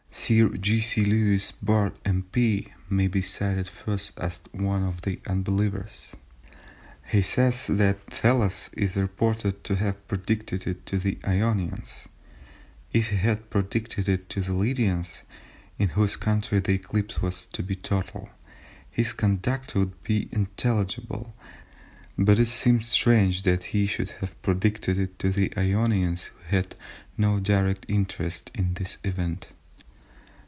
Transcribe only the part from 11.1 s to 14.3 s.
Ionians. If he had predicted it